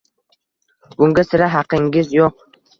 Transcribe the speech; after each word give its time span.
Bunga 1.03 1.27
sira 1.29 1.53
haqqingiz 1.59 2.13
yo‘q. 2.21 2.45